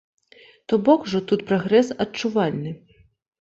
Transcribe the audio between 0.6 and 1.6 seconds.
То бок ужо тут